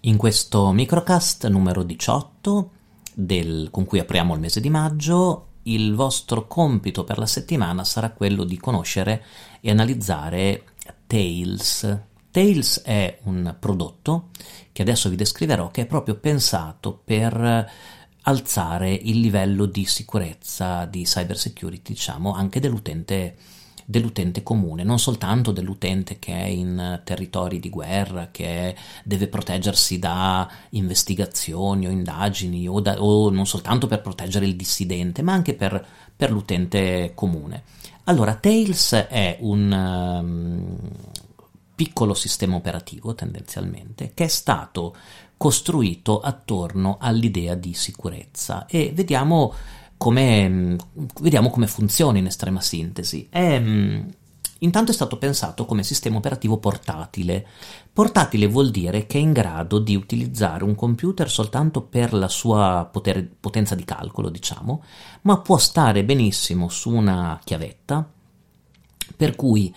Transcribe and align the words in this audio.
In 0.00 0.16
questo 0.16 0.70
microcast 0.70 1.46
numero 1.48 1.82
18, 1.82 2.70
del, 3.14 3.68
con 3.70 3.84
cui 3.86 3.98
apriamo 3.98 4.34
il 4.34 4.40
mese 4.40 4.60
di 4.60 4.70
maggio, 4.70 5.48
il 5.62 5.94
vostro 5.94 6.46
compito 6.46 7.04
per 7.04 7.18
la 7.18 7.26
settimana 7.26 7.84
sarà 7.84 8.10
quello 8.10 8.44
di 8.44 8.56
conoscere 8.56 9.24
e 9.60 9.70
analizzare 9.70 10.64
Tails. 11.06 11.98
Tails 12.30 12.82
è 12.82 13.18
un 13.24 13.56
prodotto 13.58 14.28
che 14.72 14.82
adesso 14.82 15.08
vi 15.08 15.16
descriverò 15.16 15.70
che 15.70 15.82
è 15.82 15.86
proprio 15.86 16.16
pensato 16.16 17.00
per 17.04 17.70
alzare 18.22 18.92
il 18.92 19.20
livello 19.20 19.66
di 19.66 19.84
sicurezza 19.84 20.84
di 20.84 21.04
cyber 21.04 21.38
security, 21.38 21.92
diciamo, 21.92 22.32
anche 22.32 22.60
dell'utente 22.60 23.36
dell'utente 23.84 24.42
comune, 24.42 24.82
non 24.82 24.98
soltanto 24.98 25.52
dell'utente 25.52 26.18
che 26.18 26.32
è 26.32 26.46
in 26.46 27.00
territori 27.04 27.60
di 27.60 27.70
guerra, 27.70 28.28
che 28.30 28.74
deve 29.04 29.28
proteggersi 29.28 29.98
da 29.98 30.48
investigazioni 30.70 31.86
o 31.86 31.90
indagini, 31.90 32.66
o, 32.66 32.80
da, 32.80 33.00
o 33.02 33.30
non 33.30 33.46
soltanto 33.46 33.86
per 33.86 34.00
proteggere 34.00 34.46
il 34.46 34.56
dissidente, 34.56 35.22
ma 35.22 35.32
anche 35.32 35.54
per, 35.54 35.84
per 36.16 36.30
l'utente 36.30 37.12
comune. 37.14 37.62
Allora, 38.04 38.34
Tails 38.34 38.92
è 39.08 39.38
un 39.40 39.72
um, 39.72 40.78
piccolo 41.74 42.14
sistema 42.14 42.56
operativo 42.56 43.14
tendenzialmente 43.14 44.12
che 44.14 44.24
è 44.24 44.28
stato 44.28 44.94
costruito 45.36 46.20
attorno 46.20 46.98
all'idea 47.00 47.54
di 47.54 47.74
sicurezza 47.74 48.66
e 48.66 48.92
vediamo 48.94 49.52
come, 50.04 50.76
vediamo 51.22 51.48
come 51.48 51.66
funziona 51.66 52.18
in 52.18 52.26
estrema 52.26 52.60
sintesi. 52.60 53.26
È, 53.30 53.54
intanto 54.58 54.90
è 54.90 54.94
stato 54.94 55.16
pensato 55.16 55.64
come 55.64 55.82
sistema 55.82 56.18
operativo 56.18 56.58
portatile. 56.58 57.46
Portatile 57.90 58.46
vuol 58.46 58.70
dire 58.70 59.06
che 59.06 59.16
è 59.16 59.22
in 59.22 59.32
grado 59.32 59.78
di 59.78 59.96
utilizzare 59.96 60.62
un 60.62 60.74
computer 60.74 61.30
soltanto 61.30 61.80
per 61.80 62.12
la 62.12 62.28
sua 62.28 62.86
potere, 62.92 63.26
potenza 63.40 63.74
di 63.74 63.84
calcolo, 63.86 64.28
diciamo, 64.28 64.84
ma 65.22 65.38
può 65.38 65.56
stare 65.56 66.04
benissimo 66.04 66.68
su 66.68 66.90
una 66.90 67.40
chiavetta, 67.42 68.06
per 69.16 69.34
cui 69.34 69.74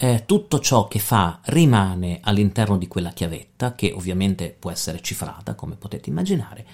eh, 0.00 0.22
tutto 0.26 0.60
ciò 0.60 0.86
che 0.86 1.00
fa 1.00 1.40
rimane 1.46 2.20
all'interno 2.22 2.78
di 2.78 2.86
quella 2.86 3.10
chiavetta, 3.10 3.74
che 3.74 3.92
ovviamente 3.92 4.54
può 4.56 4.70
essere 4.70 5.02
cifrata, 5.02 5.54
come 5.54 5.74
potete 5.74 6.08
immaginare, 6.08 6.64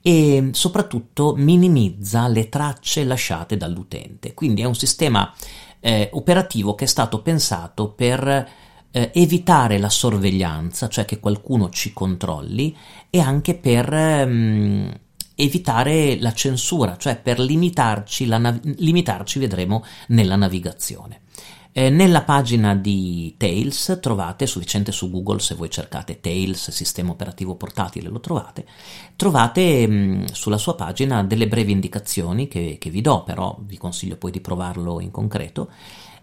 e 0.00 0.50
soprattutto 0.52 1.34
minimizza 1.34 2.28
le 2.28 2.48
tracce 2.48 3.02
lasciate 3.02 3.56
dall'utente. 3.56 4.32
Quindi 4.32 4.62
è 4.62 4.64
un 4.64 4.76
sistema 4.76 5.34
eh, 5.80 6.08
operativo 6.12 6.76
che 6.76 6.84
è 6.84 6.88
stato 6.88 7.20
pensato 7.20 7.90
per 7.90 8.48
eh, 8.90 9.10
evitare 9.12 9.78
la 9.78 9.90
sorveglianza, 9.90 10.88
cioè 10.88 11.04
che 11.04 11.18
qualcuno 11.18 11.70
ci 11.70 11.92
controlli, 11.92 12.76
e 13.10 13.18
anche 13.18 13.54
per 13.54 13.92
ehm, 13.92 15.00
evitare 15.34 16.16
la 16.20 16.32
censura, 16.32 16.96
cioè 16.96 17.18
per 17.18 17.40
limitarci, 17.40 18.26
la 18.26 18.38
nav- 18.38 18.64
limitarci 18.76 19.40
vedremo, 19.40 19.84
nella 20.08 20.36
navigazione. 20.36 21.22
Eh, 21.72 21.90
nella 21.90 22.22
pagina 22.22 22.74
di 22.74 23.34
Tails 23.36 23.98
trovate, 24.00 24.46
sufficiente 24.46 24.90
su 24.90 25.10
Google 25.10 25.38
se 25.38 25.54
voi 25.54 25.70
cercate 25.70 26.20
Tails, 26.20 26.70
sistema 26.70 27.10
operativo 27.10 27.54
portatile, 27.54 28.08
lo 28.08 28.20
trovate, 28.20 28.66
trovate 29.14 29.86
mh, 29.86 29.92
mm, 29.92 30.24
sulla 30.32 30.58
sua 30.58 30.74
pagina 30.74 31.22
delle 31.22 31.46
brevi 31.46 31.72
indicazioni 31.72 32.48
che, 32.48 32.78
che, 32.80 32.90
vi 32.90 33.00
do, 33.00 33.22
però 33.22 33.56
vi 33.60 33.76
consiglio 33.76 34.16
poi 34.16 34.30
di 34.30 34.40
provarlo 34.40 35.00
in 35.00 35.10
concreto. 35.10 35.70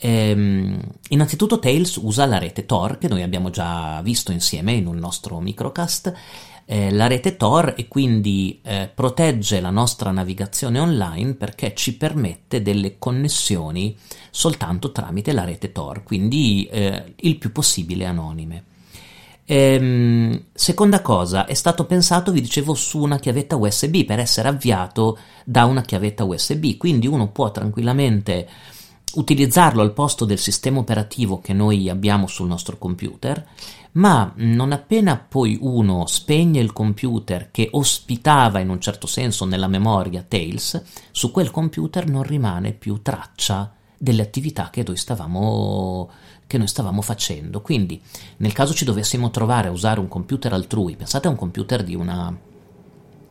Ehm, 0.00 0.80
innanzitutto 1.08 1.58
Tails 1.58 1.96
usa 1.96 2.24
la 2.26 2.38
rete 2.38 2.66
Tor 2.66 2.98
che 2.98 3.08
noi 3.08 3.22
abbiamo 3.22 3.50
già 3.50 4.00
visto 4.02 4.30
insieme 4.30 4.72
in 4.72 4.86
un 4.86 4.96
nostro 4.96 5.40
microcast 5.40 6.14
eh, 6.70 6.92
la 6.92 7.06
rete 7.06 7.38
Tor 7.38 7.72
e 7.78 7.88
quindi 7.88 8.60
eh, 8.62 8.90
protegge 8.94 9.58
la 9.58 9.70
nostra 9.70 10.10
navigazione 10.10 10.78
online 10.78 11.32
perché 11.32 11.72
ci 11.74 11.96
permette 11.96 12.60
delle 12.60 12.98
connessioni 12.98 13.96
soltanto 14.30 14.92
tramite 14.92 15.32
la 15.32 15.44
rete 15.44 15.72
Tor, 15.72 16.02
quindi 16.02 16.68
eh, 16.70 17.14
il 17.16 17.38
più 17.38 17.52
possibile 17.52 18.04
anonime. 18.04 18.64
Ehm, 19.46 20.44
seconda 20.52 21.00
cosa, 21.00 21.46
è 21.46 21.54
stato 21.54 21.86
pensato, 21.86 22.32
vi 22.32 22.42
dicevo, 22.42 22.74
su 22.74 22.98
una 22.98 23.18
chiavetta 23.18 23.56
USB 23.56 24.04
per 24.04 24.18
essere 24.18 24.48
avviato 24.48 25.16
da 25.46 25.64
una 25.64 25.80
chiavetta 25.80 26.24
USB, 26.24 26.76
quindi 26.76 27.06
uno 27.06 27.30
può 27.30 27.50
tranquillamente 27.50 28.46
utilizzarlo 29.14 29.82
al 29.82 29.92
posto 29.92 30.24
del 30.24 30.38
sistema 30.38 30.78
operativo 30.78 31.40
che 31.40 31.52
noi 31.52 31.88
abbiamo 31.88 32.26
sul 32.26 32.46
nostro 32.46 32.78
computer 32.78 33.46
ma 33.92 34.32
non 34.36 34.72
appena 34.72 35.16
poi 35.16 35.58
uno 35.60 36.06
spegne 36.06 36.60
il 36.60 36.72
computer 36.72 37.50
che 37.50 37.68
ospitava 37.72 38.60
in 38.60 38.68
un 38.68 38.80
certo 38.80 39.06
senso 39.06 39.44
nella 39.44 39.66
memoria 39.66 40.24
Tails, 40.26 40.82
su 41.10 41.30
quel 41.30 41.50
computer 41.50 42.08
non 42.08 42.22
rimane 42.22 42.72
più 42.72 43.00
traccia 43.02 43.72
delle 43.96 44.22
attività 44.22 44.70
che 44.70 44.84
noi 44.86 44.96
stavamo, 44.96 46.10
che 46.46 46.58
noi 46.58 46.68
stavamo 46.68 47.02
facendo. 47.02 47.60
Quindi, 47.60 48.00
nel 48.36 48.52
caso 48.52 48.72
ci 48.72 48.84
dovessimo 48.84 49.30
trovare 49.30 49.68
a 49.68 49.72
usare 49.72 49.98
un 49.98 50.08
computer 50.08 50.52
altrui, 50.52 50.94
pensate 50.94 51.26
a 51.26 51.30
un 51.30 51.36
computer 51.36 51.82
di 51.82 51.96
una 51.96 52.36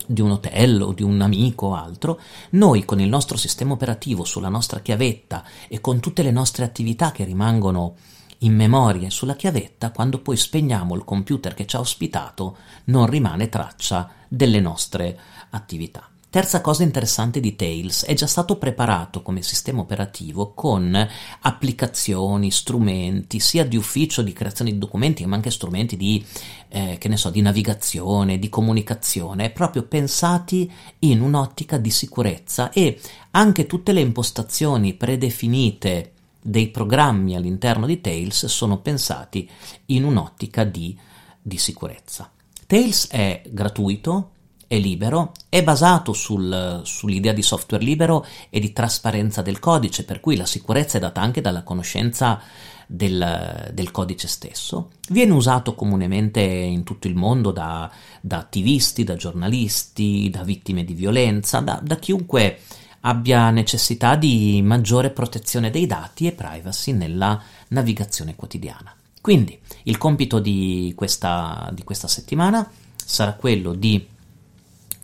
di 0.08 0.22
un 0.22 0.32
hotel 0.32 0.82
o 0.82 0.94
di 0.94 1.04
un 1.04 1.22
amico 1.22 1.68
o 1.68 1.76
altro, 1.76 2.20
noi 2.52 2.86
con 2.86 3.00
il 3.00 3.10
nostro 3.10 3.38
sistema 3.38 3.74
operativo 3.74 4.24
sulla 4.24 4.50
nostra 4.50 4.80
chiavetta 4.80 5.44
e 5.68 5.80
con 5.80 6.00
tutte 6.00 6.24
le 6.24 6.32
nostre 6.32 6.64
attività 6.64 7.12
che 7.12 7.24
rimangono 7.24 7.96
in 8.40 8.56
memoria 8.56 9.10
sulla 9.10 9.36
chiavetta, 9.36 9.92
quando 9.92 10.20
poi 10.20 10.38
spegniamo 10.38 10.96
il 10.96 11.04
computer 11.04 11.54
che 11.54 11.66
ci 11.66 11.76
ha 11.76 11.80
ospitato, 11.80 12.58
non 12.86 13.08
rimane 13.08 13.50
traccia 13.50 14.10
delle 14.28 14.60
nostre 14.60 15.20
attività. 15.50 16.10
Terza 16.30 16.60
cosa 16.60 16.84
interessante 16.84 17.40
di 17.40 17.56
Tails, 17.56 18.04
è 18.04 18.14
già 18.14 18.28
stato 18.28 18.58
preparato 18.58 19.22
come 19.22 19.42
sistema 19.42 19.80
operativo 19.80 20.52
con 20.54 21.08
applicazioni, 21.40 22.52
strumenti, 22.52 23.40
sia 23.40 23.66
di 23.66 23.78
ufficio 23.78 24.22
di 24.22 24.34
creazione 24.34 24.72
di 24.72 24.78
documenti, 24.78 25.26
ma 25.26 25.38
anche 25.38 25.52
strumenti 25.52 25.96
di, 25.96 26.24
eh, 26.68 27.00
so, 27.14 27.30
di 27.30 27.40
navigazione, 27.40 28.40
di 28.40 28.50
comunicazione, 28.50 29.52
proprio 29.52 29.84
pensati 29.84 30.70
in 31.00 31.22
un'ottica 31.22 31.78
di 31.78 31.92
sicurezza 31.92 32.72
e 32.72 33.00
anche 33.32 33.66
tutte 33.66 33.94
le 33.94 34.02
impostazioni 34.02 34.96
predefinite 34.96 36.12
dei 36.42 36.68
programmi 36.68 37.38
all'interno 37.38 37.86
di 37.86 38.02
Tails 38.02 38.48
sono 38.48 38.80
pensati 38.80 39.50
in 39.86 40.04
un'ottica 40.04 40.66
di, 40.66 40.98
di 41.42 41.58
sicurezza. 41.58 42.30
Tails 42.66 43.08
è 43.08 43.44
gratuito, 43.50 44.32
è 44.68 44.78
libero, 44.78 45.32
è 45.48 45.64
basato 45.64 46.14
sul, 46.14 46.82
sull'idea 46.84 47.32
di 47.32 47.42
software 47.42 47.84
libero 47.84 48.26
e 48.50 48.60
di 48.60 48.74
trasparenza 48.74 49.42
del 49.42 49.60
codice, 49.60 50.04
per 50.04 50.20
cui 50.20 50.36
la 50.36 50.46
sicurezza 50.46 50.98
è 50.98 51.02
data 51.02 51.22
anche 51.22 51.42
dalla 51.42 51.64
conoscenza 51.64 52.40
del, 52.86 53.72
del 53.74 53.92
codice 53.92 54.28
stesso. 54.28 54.92
Viene 55.10 55.32
usato 55.32 55.74
comunemente 55.74 56.42
in 56.42 56.84
tutto 56.84 57.08
il 57.08 57.16
mondo 57.16 57.52
da, 57.52 57.90
da 58.22 58.38
attivisti, 58.38 59.04
da 59.04 59.16
giornalisti, 59.16 60.30
da 60.30 60.44
vittime 60.44 60.84
di 60.84 60.94
violenza, 60.94 61.60
da, 61.60 61.80
da 61.82 61.96
chiunque 61.96 62.60
abbia 63.02 63.50
necessità 63.52 64.16
di 64.16 64.62
maggiore 64.62 65.12
protezione 65.12 65.70
dei 65.70 65.86
dati 65.86 66.28
e 66.28 66.34
privacy 66.34 66.92
nella 66.92 67.42
navigazione 67.70 68.36
quotidiana. 68.36 68.94
Quindi 69.22 69.58
il 69.84 69.98
compito 69.98 70.40
di 70.40 70.94
questa, 70.96 71.70
di 71.74 71.84
questa 71.84 72.08
settimana 72.08 72.70
sarà 72.96 73.34
quello 73.34 73.74
di 73.74 74.16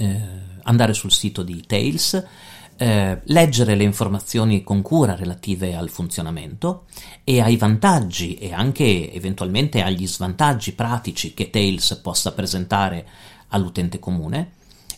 eh, 0.04 0.22
andare 0.64 0.94
sul 0.94 1.12
sito 1.12 1.44
di 1.44 1.64
Tails, 1.66 2.24
eh, 2.76 3.22
leggere 3.26 3.76
le 3.76 3.84
informazioni 3.84 4.64
con 4.64 4.82
cura 4.82 5.16
relative 5.16 5.76
al 5.76 5.90
funzionamento 5.90 6.86
e 7.24 7.40
ai 7.40 7.56
vantaggi 7.56 8.36
e 8.36 8.52
anche 8.52 9.14
eventualmente 9.14 9.82
agli 9.82 10.08
svantaggi 10.08 10.74
pratici 10.74 11.34
che 11.34 11.50
Tails 11.50 12.00
possa 12.02 12.34
presentare 12.34 13.06
all'utente 13.50 14.00
comune. 14.00 14.52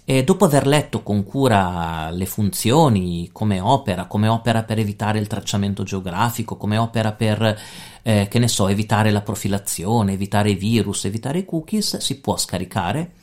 E 0.08 0.24
dopo 0.24 0.46
aver 0.46 0.68
letto 0.68 1.02
con 1.02 1.24
cura 1.24 2.12
le 2.12 2.28
funzioni, 2.28 3.30
come 3.32 3.60
opera, 3.60 4.06
come 4.06 4.28
opera 4.28 4.62
per 4.62 4.78
evitare 4.78 5.18
il 5.18 5.26
tracciamento 5.26 5.82
geografico, 5.82 6.58
come 6.58 6.78
opera 6.78 7.12
per, 7.12 7.60
eh, 8.04 8.28
che 8.30 8.38
ne 8.38 8.48
so, 8.48 8.68
evitare 8.68 9.10
la 9.10 9.22
profilazione, 9.22 10.14
evitare 10.14 10.52
i 10.52 10.56
virus, 10.56 11.06
evitare 11.06 11.40
i 11.40 11.46
cookies, 11.46 11.98
si 11.98 12.20
può 12.20 12.38
scaricare, 12.38 13.14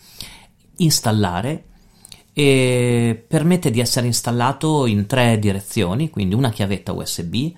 installare 0.79 1.67
e 2.33 3.25
permette 3.27 3.71
di 3.71 3.81
essere 3.81 4.07
installato 4.07 4.87
in 4.87 5.07
tre 5.07 5.39
direzioni, 5.39 6.11
quindi 6.11 6.35
una 6.35 6.51
chiavetta 6.51 6.93
USB, 6.93 7.53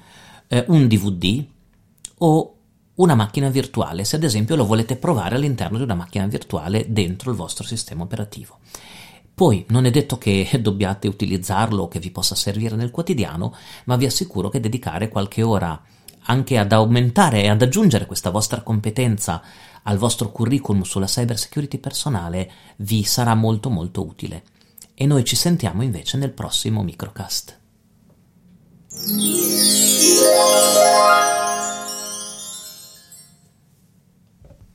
eh, 0.49 0.65
un 0.69 0.88
DVD 0.88 1.44
o 2.19 2.55
una 2.97 3.15
macchina 3.15 3.49
virtuale, 3.49 4.05
se 4.05 4.17
ad 4.17 4.25
esempio 4.25 4.56
lo 4.56 4.67
volete 4.67 4.97
provare 4.97 5.37
all'interno 5.37 5.79
di 5.79 5.85
una 5.85 5.94
macchina 5.94 6.26
virtuale 6.26 6.87
dentro 6.88 7.31
il 7.31 7.37
vostro 7.37 7.65
sistema 7.65 8.03
operativo. 8.03 8.59
Poi 9.35 9.65
non 9.69 9.85
è 9.85 9.91
detto 9.91 10.17
che 10.17 10.49
dobbiate 10.62 11.09
utilizzarlo 11.09 11.85
o 11.85 11.88
che 11.88 11.99
vi 11.99 12.11
possa 12.11 12.35
servire 12.35 12.77
nel 12.77 12.91
quotidiano, 12.91 13.55
ma 13.87 13.97
vi 13.97 14.06
assicuro 14.06 14.49
che 14.49 14.61
dedicare 14.61 15.09
qualche 15.09 15.43
ora 15.43 15.81
anche 16.27 16.56
ad 16.56 16.73
aumentare 16.73 17.43
e 17.43 17.49
ad 17.49 17.61
aggiungere 17.61 18.06
questa 18.06 18.31
vostra 18.31 18.62
competenza 18.62 19.43
al 19.82 19.99
vostro 19.99 20.31
curriculum 20.31 20.82
sulla 20.82 21.06
cyber 21.06 21.38
security 21.38 21.79
personale 21.79 22.50
vi 22.77 23.03
sarà 23.03 23.35
molto 23.35 23.69
molto 23.69 24.06
utile. 24.06 24.44
E 24.94 25.06
noi 25.06 25.25
ci 25.25 25.35
sentiamo 25.35 25.82
invece 25.82 26.17
nel 26.17 26.31
prossimo 26.31 26.82
microcast. 26.82 27.58